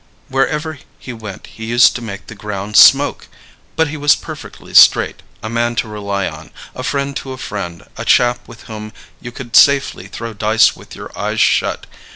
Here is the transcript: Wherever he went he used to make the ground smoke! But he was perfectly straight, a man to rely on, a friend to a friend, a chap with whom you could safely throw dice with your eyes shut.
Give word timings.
Wherever 0.29 0.79
he 0.97 1.13
went 1.13 1.45
he 1.45 1.65
used 1.65 1.93
to 1.95 2.01
make 2.01 2.25
the 2.25 2.33
ground 2.33 2.75
smoke! 2.75 3.27
But 3.75 3.89
he 3.89 3.97
was 3.97 4.15
perfectly 4.15 4.73
straight, 4.73 5.21
a 5.43 5.47
man 5.47 5.75
to 5.75 5.87
rely 5.87 6.27
on, 6.27 6.49
a 6.73 6.81
friend 6.81 7.15
to 7.17 7.33
a 7.33 7.37
friend, 7.37 7.87
a 7.97 8.03
chap 8.03 8.47
with 8.47 8.63
whom 8.63 8.93
you 9.21 9.31
could 9.31 9.55
safely 9.55 10.07
throw 10.07 10.33
dice 10.33 10.75
with 10.75 10.95
your 10.95 11.15
eyes 11.15 11.39
shut. 11.39 11.85